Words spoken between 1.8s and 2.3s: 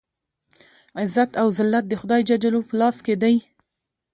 د خدای